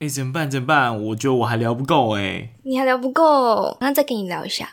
[0.00, 0.48] 哎、怎么办？
[0.48, 1.02] 怎么办？
[1.06, 2.50] 我觉得我还聊不够哎。
[2.62, 4.70] 你还聊不够，那再跟你聊一下。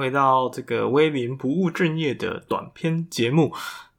[0.00, 3.52] 回到这个威廉不务正业的短篇节目。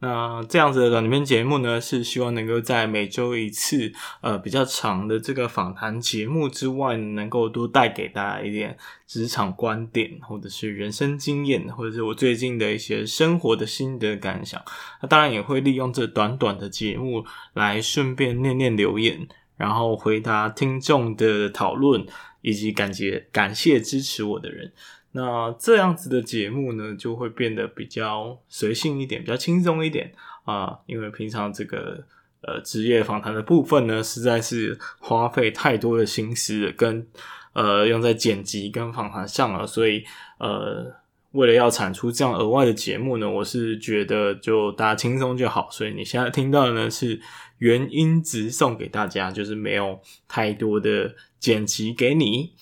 [0.04, 8.76] 那这样子的短篇节目呢，是希望能够在每周一次，呃，比较长的这个访谈节目之外，能够多带给大家一点
[9.06, 14.60] 职场观点，或者是人生经验，或者是我最近的一些生活的心得感想。
[15.04, 17.24] 那当然也会利用这短短的节目
[17.54, 22.04] 来顺便念念留言，然后回答听众的讨论，
[22.42, 24.74] 以及感谢感谢支持我的人。
[25.14, 30.14] 那这样子的节目呢，就会变得比较随性一点，比较轻松一点
[30.46, 30.80] 啊。
[30.86, 32.04] 因为平常这个
[32.42, 37.06] 呃职业访谈的部分呢，实在是花费太多的心思，跟
[37.54, 40.06] 呃用在剪辑跟访谈上了，所以
[40.38, 40.94] 呃
[41.32, 45.70] 为了要产出这样额外的节目呢，我是觉得就大家轻松就好。
[45.72, 47.20] 所以你现在听到的呢是
[47.58, 52.54] 原音直送给大家，就是没有太多的剪辑给你。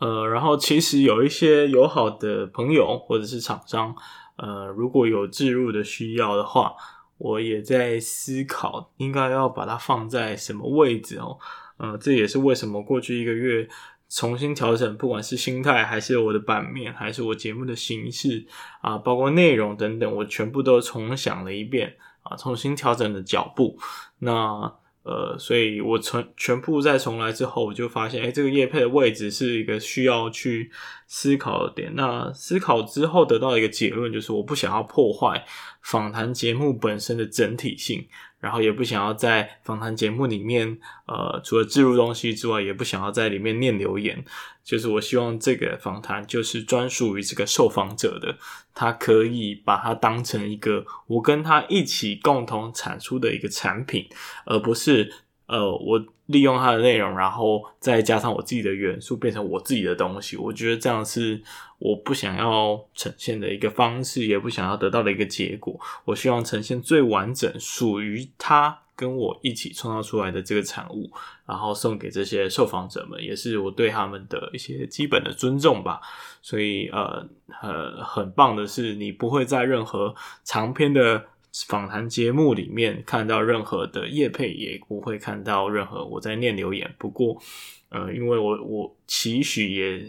[0.00, 3.94] 呃，然后其实有一些友好的朋友或者是厂商，
[4.36, 6.72] 呃，如果有置入的需要的话，
[7.18, 11.38] 我也在思考应该要把它放在什么位置哦。
[11.76, 13.68] 呃，这也是为什么过去一个月
[14.08, 18.46] 重新调整，不管是心态，还是我的版面，还是我节目的形式
[18.80, 23.78] 啊，包括内容等等，我全部都重想了一遍啊，重新调整了脚步。
[24.20, 24.79] 那。
[25.02, 30.70] 呃，所以我全全部再重来之后，我就发现，哎，这个叶配的位置是一个需要去
[31.06, 31.94] 思考的点。
[31.94, 35.44] 那思考之后得到一个结论，就是我不想要破坏
[35.80, 38.06] 访谈节目本身的整体性。
[38.40, 44.24] 然后也不想要在访谈节目里面，呃，除了置入东西之外，也不想要在里面念留言。
[44.64, 48.36] 就是我希望这个访谈就是专属于这个受访者的，
[48.74, 54.08] 他可以把它当成一个我跟他一起共同产出的一个产品，
[54.44, 55.12] 而不是。
[55.50, 60.36] 呃，我利用它的内容，然后再加上我自己的元素，变成我自己的东西。
[60.36, 61.42] 我觉得这样是
[61.80, 65.76] 我不想要呈现的一个方式，也不想要得到的一个结果。
[66.04, 71.10] 我希望呈现最完整，属于他跟我一起创造出来的这个产物，
[71.44, 76.00] 然后送给这些受访者们，也是我对他们的一些基本的尊重吧。
[76.40, 77.28] 所以，呃，
[77.60, 81.24] 呃，很棒的是，你不会在任何长篇的。
[81.66, 86.94] 访谈节目里面看到任何的叶配，也不会看到任何我在念留言。
[86.98, 87.40] 不过，
[87.88, 90.06] 呃，因为我我期许也，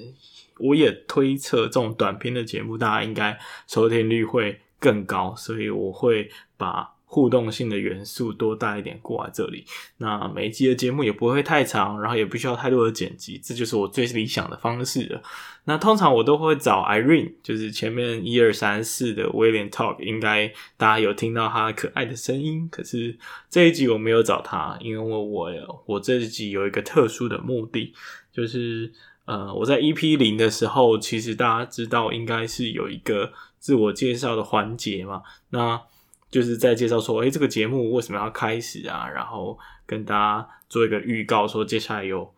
[0.59, 3.37] 我也推测这种短篇的节目，大家应该
[3.67, 6.95] 收听率会更高，所以我会把。
[7.13, 9.65] 互动性的元素多带一点过来这里，
[9.97, 15.21] 那每一集的节目也不会太长，然后也不需要太多的剪辑，这就是我最理想的方式了。
[15.65, 22.69] 那通常我都会找 Irene，就是前面一二三四的 William Talk，应该大家有听到他可爱的声音。
[22.71, 23.17] 可是
[23.49, 27.93] 这一集我没有找他，因为我我这一集有一个特殊的目的，
[28.31, 28.89] 就是
[29.25, 35.81] 呃我在 EP 零的时候，其实大家知道应该是有一个自我介绍的环节嘛，那。
[36.31, 39.07] 就是在介绍说，诶、欸，这个节目为什么要开始啊？
[39.07, 42.33] 然后跟大家做一个预告，说接下来有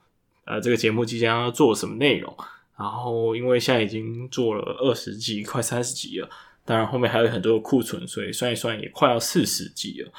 [0.45, 2.35] 呃这个节目即将要做什么内容。
[2.75, 6.27] 然后因为现在已经做了二十集，快三十集了，
[6.65, 10.11] 当然后面还有很多的库存，所以算一算也快要四十集了。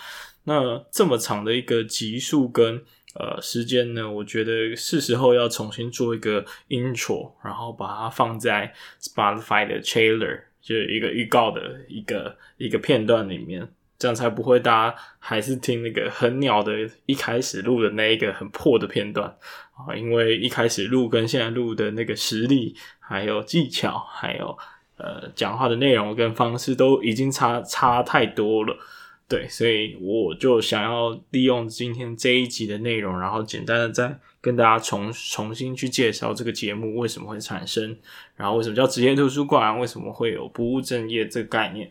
[0.44, 2.80] 那这么长的一个集数跟
[3.16, 10.42] 呃时间呢，我觉得是时候要重新做一个 intro，然后把它放在 Spotify 的 trailer。
[10.64, 16.72] 就一个预告的一个一个片段里面，这样才不会大家还是听那个很鸟的
[17.04, 19.28] 一开始录的那一个很破的片段
[19.76, 24.56] 啊，因为一开始录跟现在录的那个实力，还有技巧，还有
[24.97, 28.75] 呃讲话的内容跟方式都已经差差太多了。
[29.28, 37.96] 对，所以我就想要利用今天这一集的内容，然后简单的再跟大家重重新去介绍这个节目为什么会产生，
[38.37, 41.91] 然后为什么叫职业图书馆，为什么会有不务正业这个概念。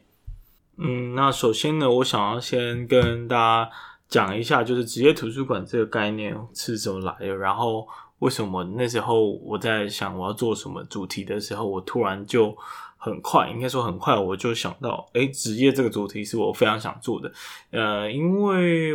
[0.78, 3.72] 嗯，那首先呢，我想要先跟大家
[4.08, 7.88] 讲一下，就是职业图书馆这个概念是怎么来的，然后
[8.20, 12.56] 为什么那时候我在想我要做什么主题的时候，我突然就。
[13.04, 17.30] 很快，应该说很快，我就想到，诶，职业这个主题是我非常想做的。
[17.72, 18.94] 呃，因为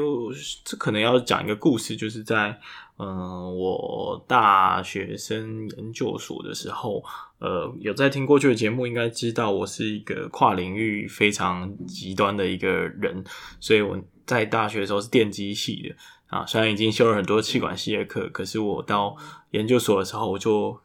[0.64, 2.58] 这可能要讲一个故事，就是在
[3.00, 7.04] 嗯、我大学生研究所的时候，
[7.38, 13.22] 呃，有在听过去的节目，应该知道我是一个跨领域非常极端的一个人，
[13.60, 15.94] 所以我在大学的时候是电机系的。
[16.28, 19.16] 啊，虽然已经修了很多气管系的课，可是我到
[19.50, 20.78] 研究所的时候，我就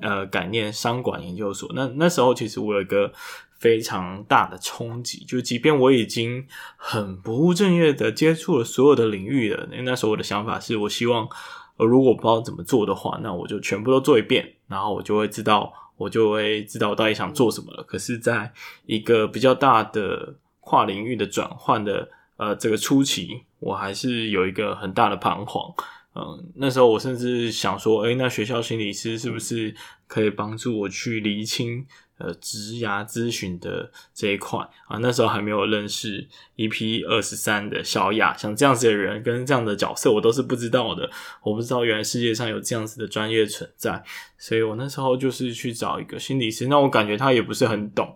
[0.00, 1.70] 呃改念商管研究所。
[1.74, 3.12] 那那时候其实我有一个
[3.58, 6.46] 非常大的冲击，就即便我已经
[6.76, 11.28] 很不务正业的接触了所有的领域了，那那时候我的想法是我希望，
[11.76, 17.82] 呃，如果我不知道怎么做的话，那我就全部都做一遍，然后我就会知道，我就会知道我到底想做什么了。
[17.82, 18.50] 可是，在
[18.86, 22.08] 一个比较大的跨领域的转换的
[22.38, 25.74] 呃这个初期，我还是有一个很大的彷徨。
[26.14, 29.74] 嗯、那时候我甚至想说，诶，那学校心理师是不是
[30.06, 31.86] 可以帮助我去厘清？
[32.22, 34.58] 呃，职涯咨询的这一块
[34.88, 36.28] 啊，那时候还没有认识
[36.58, 41.10] EP 二十三的小雅，像这样子的人跟这样的角色，我都是不知道的。
[41.42, 44.04] 我不知道原来世界上有这样子的专业存在，
[44.36, 48.14] 所以我那时候就是去找一个心理师，那我感觉他也不是很懂，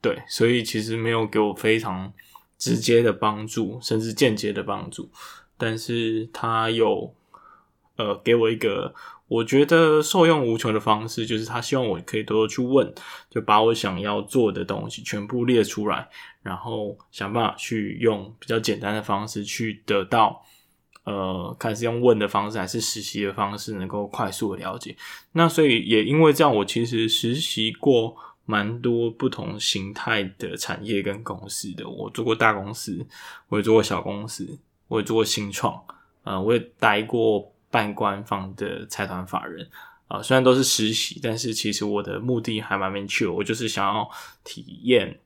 [0.00, 2.12] 对，所以其实没有给我非常
[2.56, 5.10] 直接的帮助，甚至间接的帮助，
[5.58, 7.12] 但是他有
[8.00, 8.94] 呃给我一个。
[9.30, 12.92] 我觉得受用无穷的方式，就是他希望我可以多多去问，
[13.30, 16.08] 就把我想要做的东西全部列出来，
[16.42, 20.44] 然后想办法去用比较简单的方式去得到，
[21.04, 24.96] 呃，看是用问的方式还是实习的方式，能够快速的了解。
[25.30, 28.16] 那所以也因为这样，我其实实习过
[28.46, 31.88] 蛮多不同形态的产业跟公司的。
[31.88, 33.06] 我做过大公司，
[33.48, 34.58] 我也做过小公司，
[34.88, 35.80] 我也做过新创，
[36.24, 37.52] 呃，我也待过。
[37.70, 39.70] 半官方的财团法人
[40.08, 44.10] 啊、虽然都是实习，但是其实我的目的还蛮明确，我就是想要
[44.42, 45.20] 体验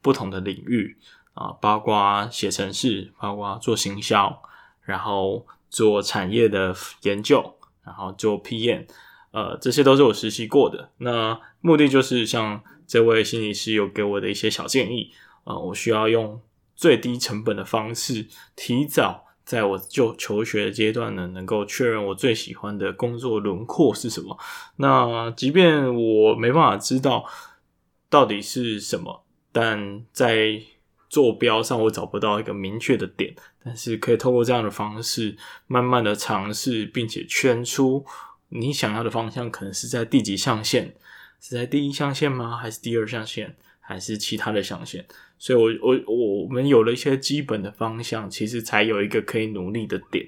[0.00, 0.96] 不同的领域
[1.34, 4.42] 啊、包括写程式，包括做行销，
[4.80, 7.54] 然后做产业的研究，
[7.84, 8.86] 然后做 PM，
[9.32, 10.88] 呃，这些都是我实习过的。
[10.96, 15.12] 那目的就是像这位心理师有给我的一些小建议，
[15.44, 16.40] 呃，我需要用
[16.74, 18.26] 最低成本的方式
[18.56, 19.26] 提早。
[19.44, 24.38] 在我就求学的阶段呢，能够确认我最喜欢的工作轮廓是什么。
[24.76, 27.24] 那即便我没办法知道
[28.08, 30.60] 到底是什么，但在
[31.08, 35.36] 坐标上我找不到一个明确的点，但是可以透过这样的方式，
[35.66, 38.04] 慢慢的尝试，并且圈出
[38.48, 40.94] 你想要的方向，可能是在第几象限？
[41.40, 42.56] 是在第一象限吗？
[42.56, 43.54] 还是第二象限？
[43.86, 45.04] 还是其他的象限？
[45.38, 50.26] 所以我，我我我们有了一些基本的方向，其实才有一个可以努力的点。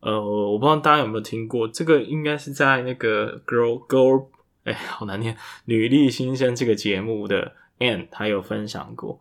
[0.00, 4.26] 呃，我不知道大家有没有听过，这个应该是在那个 Girl Girl，
[4.64, 9.20] 哎，好难念，女力新生这个节目的 Anne 她有分享过。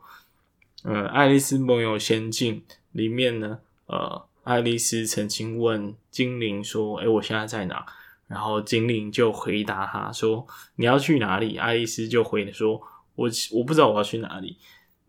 [0.84, 2.62] 呃，《爱丽丝梦游仙境》
[2.94, 7.86] 里面呢，呃，爱丽丝曾经问精灵说：“哎，我现在在哪？”
[8.28, 12.82] 然后精灵就回答她说：“你要去哪里？”爱丽丝就回说
[13.20, 14.58] ：“我我不知道我要去哪里。”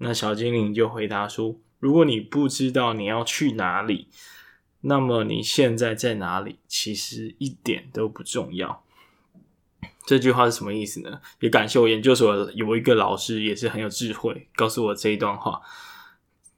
[0.03, 4.09] 那小精灵就回答说：“如果你不知道你要去哪里，
[4.81, 8.83] 那么你现在在哪里，其实一点都不重要。”
[10.07, 11.21] 这句话是什么意思呢？
[11.41, 15.61] 也感谢我研究所有一个老师，也是很有智慧，告诉我这一段话。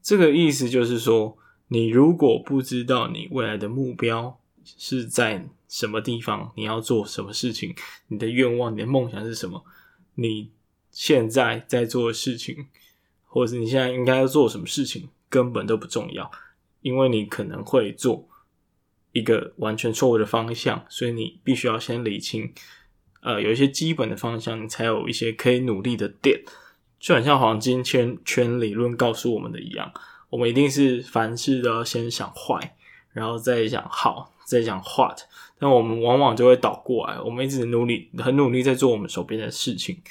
[0.01, 1.37] 这个意思就是说，
[1.69, 7.75] 你如果不知道你未来的目标是在什么地方，你要做什么事情，
[8.09, 9.65] 你的愿望、你的梦想是什么，
[10.15, 10.51] 你
[10.93, 12.69] 现在在做的事情。
[13.35, 16.31] 或者是你现在应该要做什么事情，根本都不重要，
[16.83, 18.29] 因为你可能会做
[19.13, 22.53] 一个完全错误的方向，所以你必须要先理清，
[23.23, 26.43] 呃，有一些基本的方向，你才有一些可以努力的点。
[27.01, 29.91] 就很像黄金圈圈理论告诉我们的一样，
[30.29, 32.77] 我们一定是凡事都要先想坏，
[33.13, 35.19] 然后再想好，再想 what，
[35.59, 40.03] 但我们往往就会倒过来，我们一直努力，很努力在做我们手边的事情，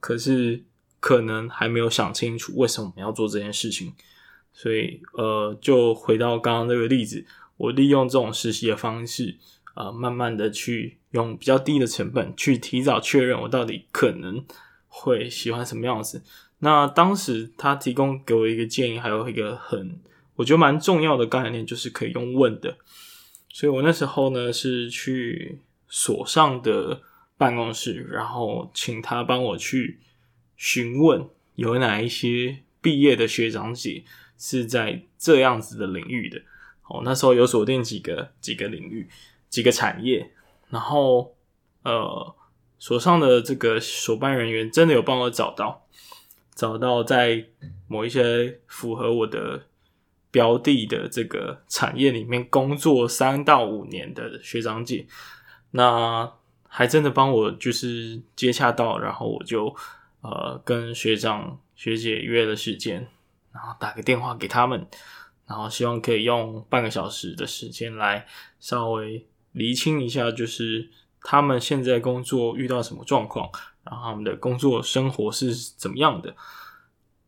[0.00, 0.64] 可是。
[1.02, 3.94] 可能还没有想清楚为什么我们要做这件事情，
[4.52, 7.24] 所以呃，就回到刚刚这个例子，
[7.56, 9.38] 我利用这种实习的方式，
[9.74, 14.44] 呃，慢慢的去用比较低的成本去提早确认我到底可能
[14.88, 16.22] 会喜欢什么样子。
[16.58, 19.98] 那当时他提供给我一个建议，还有一个很
[20.34, 22.76] 我觉得蛮重要的概念，就是可以用问的。
[23.48, 27.00] 所以我那时候呢是去所上的
[27.40, 29.98] 办公室，然后请他帮我去。
[30.62, 34.04] 询问有哪一些毕业的学长姐
[34.36, 36.38] 是在这样子的领域的，
[36.86, 39.08] 哦，那时候有锁定几个几个领域
[39.48, 40.32] 几个产业，
[40.68, 41.34] 然后
[41.82, 42.34] 呃，
[42.78, 45.86] 所上的这个所办人员真的有帮我找到，
[46.54, 47.46] 找到在
[47.88, 49.64] 某一些符合我的
[50.30, 55.06] 标的的这个产业里面工作三到五年的学长姐，
[55.70, 56.30] 那
[56.70, 59.76] 还真的帮我就是接洽到，然后我就。
[60.22, 63.08] 呃，跟学长学姐约了时间，
[63.52, 64.86] 然后打个电话给他们，
[65.46, 68.26] 然后希望可以用半个小时的时间来
[68.58, 70.90] 稍微厘清一下，就是
[71.22, 73.50] 他们现在工作遇到什么状况，
[73.82, 76.36] 然后他们的工作生活是怎么样的。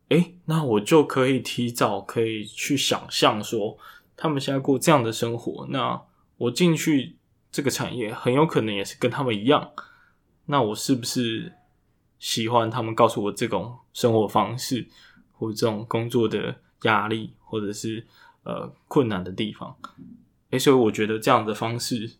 [0.09, 3.75] 诶，那我就可以提早可以去想象说，
[4.15, 5.99] 他们现在过这样的生活，那
[6.37, 7.15] 我进去
[7.53, 9.71] 这个产业很有可能也是跟他们一样，
[10.47, 11.53] 那我是不是
[12.19, 14.89] 喜欢他们告诉我这种生活方式，
[15.31, 17.33] 或者这种工作的压力？
[17.53, 18.03] 或者是
[18.41, 19.77] 呃困难的地方，
[20.49, 22.13] 诶，所以我觉得这样的方式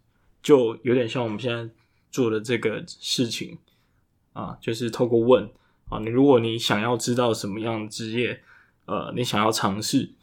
[0.44, 1.68] 就有点像我们现在
[2.12, 3.58] 做的这个事情
[4.34, 5.50] 啊，就是透过问
[5.90, 8.44] 啊，你如果你想要知道什么样的职业，
[8.86, 10.14] 呃，你想要尝试，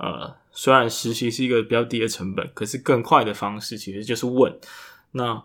[0.00, 4.58] 呃，虽然实习是一个比较低的成本，可是更快的方式其实就是问。
[5.12, 5.42] 那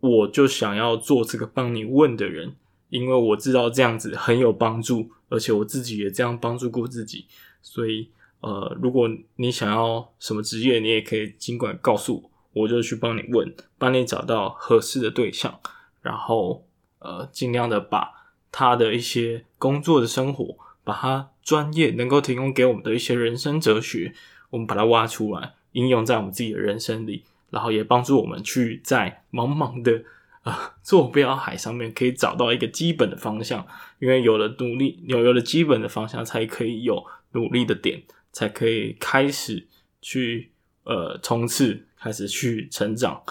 [0.00, 2.56] 我就想要做这个帮你问的人，
[2.90, 7.26] 因为我知道这样子很有帮助，而且我自己也这样帮助过自己，
[7.62, 8.10] 所以。
[8.44, 15.60] 呃，如果你想要什么职业，你也可以尽管告诉我，我就去帮你问，帮你找到合适的对象，
[16.00, 16.66] 然后
[16.98, 24.14] 呃，尽量的把他的一些工作的生活，把他专业能够提供给我们的一些人生哲学，
[24.50, 30.02] 我们把它挖出来，应用在我们自己的人生里，然后也帮助我们去在茫茫的
[30.42, 33.66] 啊坐标海上面，可以找到一个基本的方向，
[33.98, 38.02] 因为有了努力，有有了基本的方向，才可以有努力的点。
[38.34, 39.68] 才可以开始
[40.00, 40.48] 去
[40.84, 43.22] 呃冲刺，开始去成长，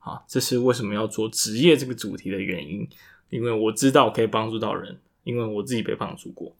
[0.00, 2.88] 啊，这是为什么要做职业这个主题的原因。
[3.30, 6.52] 因为我知道可以帮助到人，因为我自己被帮助过。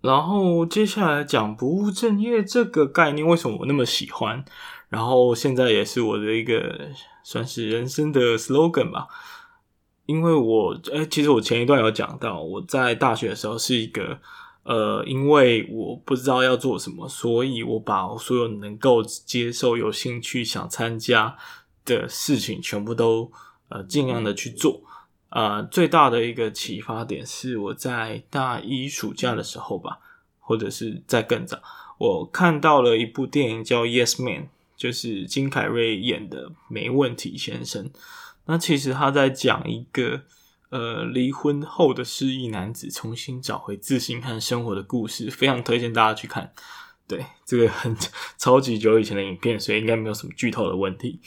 [0.00, 4.44] 然后接下来讲不务正业这个概念，为什么我那么喜欢？
[4.88, 6.88] 然后现在也是我的一个
[7.22, 9.06] 算是人生的 slogan 吧。
[10.06, 14.18] 因为我诶，其实我前一段有讲到，我在大学的时候是一个。
[14.64, 21.34] 呃，因为我不知道要做什么，所以我把我所有能够接受、有兴趣、想参加
[21.86, 23.32] 的事情，全部都
[23.70, 24.82] 呃尽量的去做。
[25.30, 29.98] 呃，最大的一个启发点是我在大一暑假的时候吧，
[30.40, 31.60] 或者是在更早，
[31.98, 34.42] 我看到了一部电影叫《Yes Man》，
[34.76, 37.84] 就是金凯瑞演的《没问题先生》。
[38.46, 40.22] 那其实他在讲一个。
[40.70, 46.52] 呃，离婚后的失意男子重新找回自信和生活的故事，非常推荐大家去看。
[47.06, 47.96] 对，这个很
[48.36, 51.22] 超级久以前的影片，所以应该没有什么剧透的问题。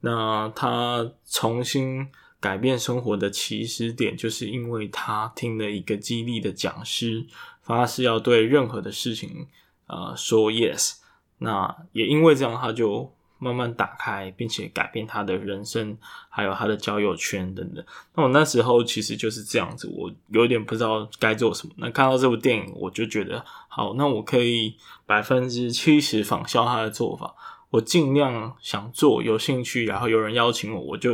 [0.00, 2.08] 那他重新
[2.46, 7.26] 改变生活的起始点，就是因为他听了一个激励的讲师，
[7.62, 9.48] 发誓要对任何的事情，
[9.86, 10.98] 呃，说 yes。
[11.38, 13.12] 那也因为这样，他就。
[13.38, 15.98] 慢慢打开，并且改变他的人生，
[16.30, 17.84] 还有他的交友圈等等。
[18.14, 21.74] 那我那时候其实就是这样子，我有点不知道该做什么。
[21.76, 27.34] 那看到这部电影，我就觉得好，那我可以百分之七十仿效他的做法，
[27.68, 31.10] 我尽量想做，有兴趣，然后有人邀请我，我就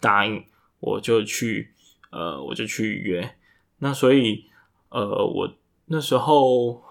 [0.00, 0.42] 答应，
[0.80, 1.74] 我就去，
[2.10, 3.36] 呃，我就去约。
[3.78, 4.46] 那所以，
[4.88, 5.52] 呃，我
[5.86, 6.82] 那时候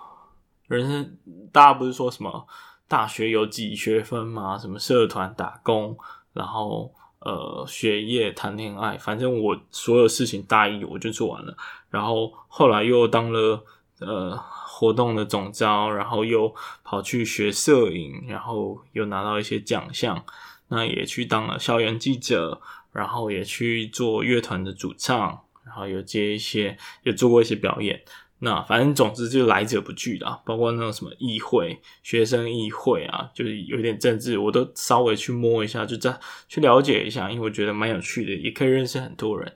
[0.67, 1.17] 人生，
[1.51, 2.47] 大家不是说什么？
[2.87, 4.57] 大学有几学分嘛？
[4.57, 5.97] 什么社团、打工，
[6.33, 11.57] 然后呃学业、谈恋爱，反正我所有事情大一我就做完了。
[11.89, 13.63] 然后后来又当了
[13.99, 20.23] 呃活动的总招，然后又跑去学摄影，然后又拿到一些奖项。
[20.67, 22.61] 那也去当了校园记者，
[22.95, 28.01] 然后也去做乐团的主唱，然后有接一些，也做过一些表演。
[28.39, 39.53] 那反正总之就来者不拒啦，包括那种什么议会、学生议会啊，就是有点政治，我都稍微去摸一下，就这样去了解一下，因为我觉得蛮有趣的，也可以认识很多人。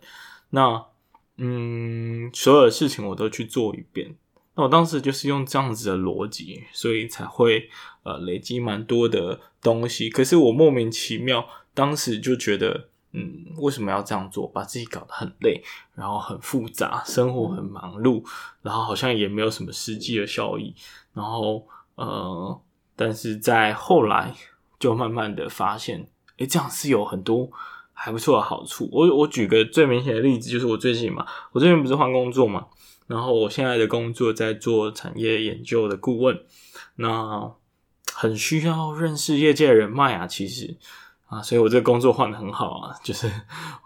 [0.49, 0.83] 那
[1.37, 4.15] 嗯，所有的事情我都去做一遍。
[4.55, 7.69] 那我当时就是用这样子的逻辑，所以才会
[8.03, 10.09] 呃累积蛮多的东西。
[10.09, 12.89] 可是我莫名其妙，当时就觉得。
[13.11, 14.47] 嗯，为什么要这样做？
[14.47, 15.63] 把自己搞得很累，
[15.95, 18.23] 然后很复杂，生活很忙碌，
[18.61, 20.75] 然后好像也没有什么实际的效益。
[21.13, 22.61] 然后，呃，
[22.95, 24.35] 但是在后来
[24.79, 27.49] 就慢慢的发现，诶，这样是有很多
[27.93, 28.87] 还不错的好处。
[28.91, 32.67] 我我举个最明显的例子，就是我最近嘛，我最近不是换工作嘛，
[33.07, 36.39] 然后我现在的工作在做产业研究的顾问，
[36.97, 37.51] 那
[38.13, 40.77] 很需要认识业界人脉啊，其实。
[41.29, 43.31] 啊，所以我这个工作换的很好啊，就是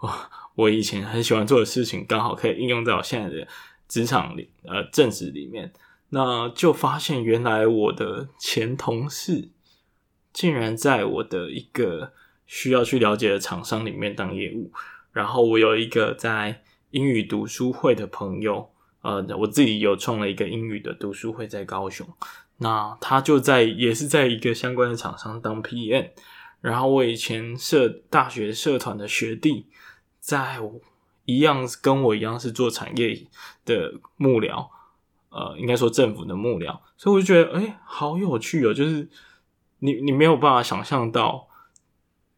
[0.00, 0.10] 我
[0.54, 3.46] 我以前很喜欢做的事情，刚好可以应用在我现在的
[3.86, 5.72] 职场里，呃，正职里面。
[6.10, 9.50] 那就发现原来我的前同事
[10.32, 12.12] 竟然在我的一个
[12.46, 14.72] 需要去了解的厂商里面当业务，
[15.12, 18.70] 然后我有一个在英语读书会的朋友，
[19.02, 22.06] 呃，我自己有创了一个英语的读书会在高雄。
[22.58, 26.10] 那他就在也是在一个相关的厂商当 PM，
[26.64, 29.66] 然后我以前社大学社团的学弟，
[30.18, 30.58] 在
[31.26, 33.26] 一样跟我一样是做产业
[33.66, 34.68] 的幕僚，
[35.28, 39.06] 呃，应该说政府的幕僚，所以我就觉得哎、好有趣哦，就是
[39.80, 41.48] 你你没有办法想象到，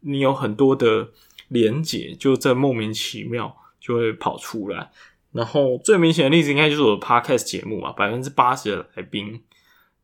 [0.01, 1.11] 你有很多的
[1.47, 4.91] 连结，就在莫名其妙就会跑出来。
[5.31, 9.45] 然后最明显的例子应该就是我的 Podcast 节目吧，百分之八十的来宾。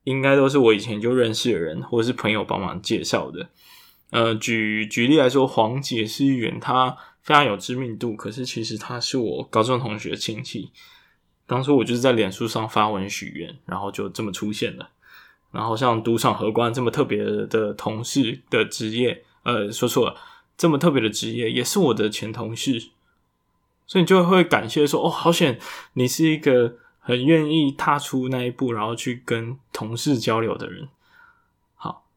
[0.04, 3.48] 应该都是我以前就认识的人，或者是朋友帮忙介绍的。
[4.12, 10.70] 呃，举举例来说，黄姐是议员他非常有知名度，可是其实他是我高中同学的亲戚。
[11.46, 14.90] 当初我就是在脸书上发文许愿，然后就这么出现了。
[15.50, 20.16] 然后像赌场荷官这么特别的同事的职业，呃，说错了，
[20.56, 22.78] 这么特别的职业也是我的前同事，
[23.86, 25.58] 所以你就会感谢说，哦，好险，
[25.94, 26.76] 你是一个。
[27.04, 30.88] 很愿意踏出那一步，然后去跟同事交流的人。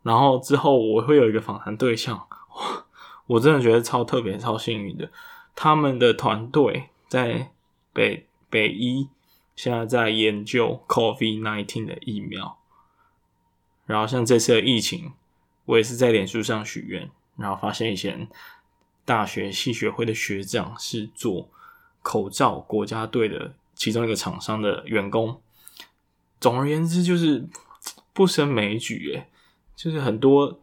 [0.06, 2.28] 然后之后我会有一个访谈对象，
[3.26, 5.10] 我真的觉得超特别、超幸运的。
[5.56, 7.52] 他们的团队在
[7.92, 9.10] 北北医，
[9.56, 12.60] 现在在研究 COVID-19 的疫苗。
[13.88, 15.14] 然后像这次的疫情，
[15.66, 18.28] 我也是在脸书上许愿，然后发现以前
[19.04, 21.50] 大学系学会的学长是做
[22.04, 23.56] 口罩国家队的。
[23.74, 25.42] 其中一个厂商的员工，
[26.40, 27.46] 总而言之就是
[28.14, 29.28] 不胜枚举，诶，
[29.76, 30.62] 就是很多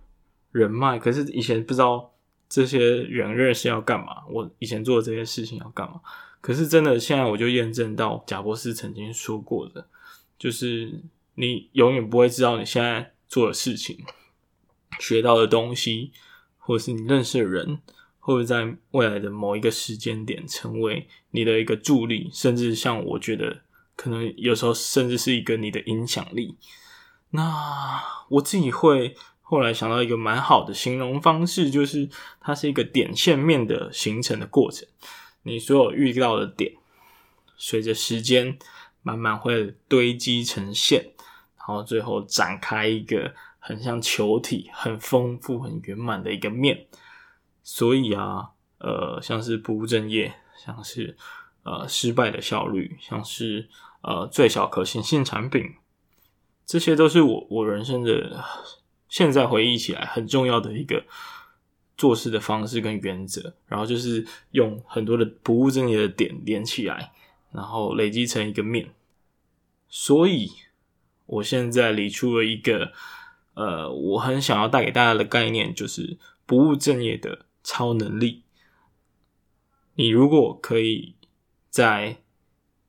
[0.50, 2.12] 人脉，可是以前不知道
[2.48, 6.00] 这些人认识要干嘛，我以前做的这些事情要干嘛，
[6.40, 9.86] 可是真的现在我就验证到贾博士曾经说过的，
[10.38, 11.00] 就是
[11.34, 13.98] 你永远不会知道你现在做的事情、
[14.98, 16.12] 学到的东西，
[16.58, 17.78] 或者是你认识的人。
[18.24, 23.62] 会不会在未来的某一个时间点成为你的一个助力，甚至像我觉得，
[23.96, 26.54] 可能有时候甚至是一个你的影响力。
[27.34, 32.08] 那我自己会后来想到一个蛮好的形容方式，就是
[32.40, 34.88] 它是一个点线面的形成的过程。
[35.42, 36.72] 你所有遇到的点，
[37.56, 38.58] 随着时间
[39.02, 41.12] 慢慢会堆积成线，
[41.58, 46.86] 然后最后展开一个很像球体、很丰富、很圆满的一个面。
[47.62, 51.16] 所以啊，呃，像是不务正业，像是
[51.62, 53.68] 呃失败的效率，像是
[54.02, 55.74] 呃最小可行性产品，
[56.64, 58.44] 这些都是我我人生的
[59.08, 61.04] 现在回忆起来很重要的一个
[61.96, 63.54] 做事的方式跟原则。
[63.66, 67.12] 然后就是用很多的不务正业的点连起来，
[67.52, 68.94] 然后累积成一个面。
[69.88, 70.50] 所以，
[71.26, 72.92] 我现在理出了一个
[73.54, 77.46] 呃，我很想要带给大家的概念，就是不务正业的。
[77.64, 78.42] 超能力，
[79.94, 81.14] 你如果可以
[81.70, 82.16] 在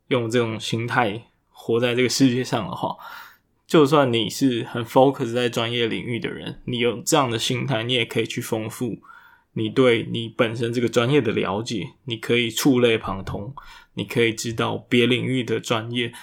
[0.08, 2.98] 用这种心态活在这个世界上的话，
[3.74, 9.00] 就算你是很 focus 在专业领域的人，你有这样的心态，你也可以去丰富
[9.54, 11.94] 你对你本身这个专业的了解。
[12.04, 13.56] 你可以触类旁通，
[13.96, 16.14] 你可以知道别领域的专业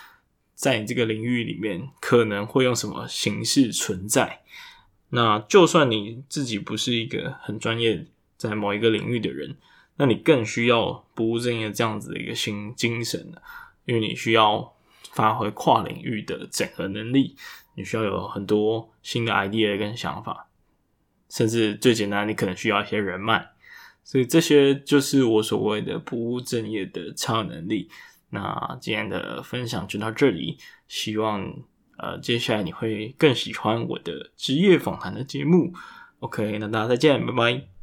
[0.55, 4.43] 在你这个领域里面可能会用什么形式存在。
[5.09, 8.07] 那就算你自己不是一个很专业。
[8.37, 9.57] 在某一个领域的人，
[9.97, 13.33] 那你更需要不务正业这样子的一个新精神，
[13.87, 14.73] 因为你需要
[15.13, 17.37] 发挥跨领域的整合能力，
[17.77, 20.49] 你需要有很多新的 idea 跟想法，
[21.29, 23.51] 甚至最简单，你可能需要一些人脉，
[24.05, 27.91] 所以这些就是我所谓的不务正业的超能力。
[28.31, 31.45] 那今天的分享就到这里，希望
[31.99, 35.75] 呃接下来你会更喜欢我的职业访谈的节目。
[36.21, 37.80] OK，那大家再见，拜拜。